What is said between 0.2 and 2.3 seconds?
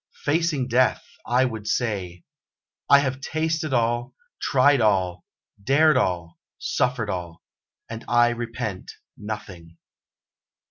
Facing Death, I would say: